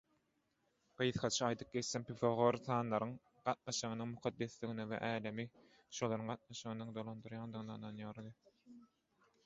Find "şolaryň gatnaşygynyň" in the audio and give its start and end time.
5.99-6.95